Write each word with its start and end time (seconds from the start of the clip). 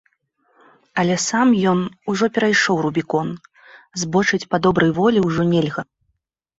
Але 1.01 1.17
сам 1.29 1.47
ён 1.73 1.79
ужо 2.15 2.25
перайшоў 2.39 2.83
рубікон, 2.87 3.31
збочыць 4.03 4.45
па 4.53 4.57
добрай 4.69 4.91
волі 5.01 5.19
ўжо 5.31 5.41
нельга. 5.57 5.91